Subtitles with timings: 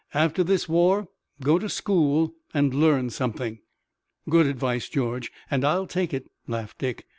[0.15, 1.09] After this war,
[1.43, 3.59] go to school, and learn something."
[4.27, 7.05] "Good advice, George, and I'll take it," laughed Dick.